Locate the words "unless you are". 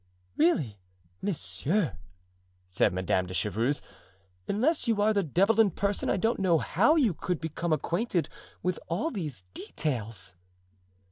4.47-5.13